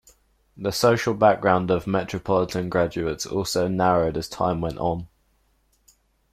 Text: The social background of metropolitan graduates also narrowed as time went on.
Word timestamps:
The 0.57 0.71
social 0.71 1.13
background 1.13 1.69
of 1.69 1.85
metropolitan 1.85 2.69
graduates 2.69 3.27
also 3.27 3.67
narrowed 3.67 4.17
as 4.17 4.27
time 4.27 4.59
went 4.59 4.79
on. 4.79 5.07